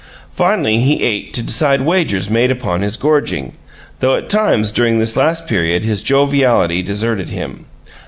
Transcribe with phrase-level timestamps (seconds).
[0.31, 3.51] Finally, he ate to decide wagers made upon his gorging,
[3.99, 7.65] though at times during this last period his joviality deserted him.